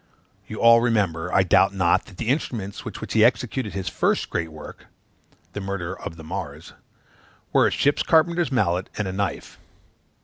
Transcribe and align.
You 0.47 0.59
all 0.59 0.81
remember, 0.81 1.31
I 1.31 1.43
doubt 1.43 1.75
not, 1.75 2.05
that 2.07 2.17
the 2.17 2.29
instruments 2.29 2.83
with 2.83 3.01
which 3.01 3.13
he 3.13 3.23
executed 3.23 3.73
his 3.75 3.87
first 3.87 4.31
great 4.31 4.51
work, 4.51 4.87
(the 5.53 5.61
murder 5.61 5.93
of 5.95 6.15
the 6.15 6.23
Marrs,) 6.23 6.73
were 7.53 7.67
a 7.67 7.71
ship 7.71 7.99
carpenter's 8.07 8.51
mallet 8.51 8.89
and 8.97 9.07
a 9.07 9.13
knife. 9.13 9.59